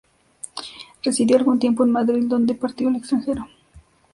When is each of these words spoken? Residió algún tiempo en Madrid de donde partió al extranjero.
Residió 1.03 1.37
algún 1.37 1.59
tiempo 1.59 1.83
en 1.83 1.91
Madrid 1.91 2.23
de 2.23 2.27
donde 2.29 2.55
partió 2.55 2.87
al 2.87 2.95
extranjero. 2.95 3.47